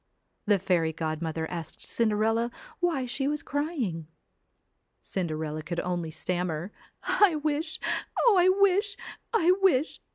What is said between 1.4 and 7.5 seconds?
asked Cinderella why she was crying. Cinderella could only stammer 'I